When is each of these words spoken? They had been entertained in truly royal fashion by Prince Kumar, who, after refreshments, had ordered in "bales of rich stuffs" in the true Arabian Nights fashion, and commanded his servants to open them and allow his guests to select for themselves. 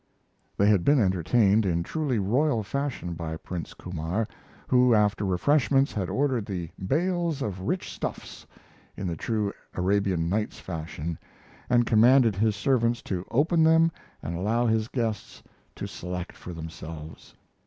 They 0.57 0.67
had 0.67 0.83
been 0.83 0.99
entertained 0.99 1.63
in 1.63 1.83
truly 1.83 2.17
royal 2.17 2.63
fashion 2.63 3.13
by 3.13 3.37
Prince 3.37 3.75
Kumar, 3.75 4.27
who, 4.67 4.95
after 4.95 5.23
refreshments, 5.23 5.93
had 5.93 6.09
ordered 6.09 6.49
in 6.49 6.71
"bales 6.87 7.43
of 7.43 7.59
rich 7.61 7.91
stuffs" 7.93 8.47
in 8.97 9.05
the 9.05 9.15
true 9.15 9.53
Arabian 9.75 10.27
Nights 10.27 10.59
fashion, 10.59 11.19
and 11.69 11.85
commanded 11.85 12.35
his 12.35 12.55
servants 12.55 13.03
to 13.03 13.27
open 13.29 13.61
them 13.63 13.91
and 14.23 14.35
allow 14.35 14.65
his 14.65 14.87
guests 14.87 15.43
to 15.75 15.85
select 15.85 16.35
for 16.35 16.51
themselves. 16.51 17.35